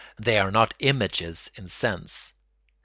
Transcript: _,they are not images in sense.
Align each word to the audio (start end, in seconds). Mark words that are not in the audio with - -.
_,they 0.25 0.39
are 0.39 0.49
not 0.49 0.73
images 0.79 1.51
in 1.53 1.69
sense. 1.69 2.33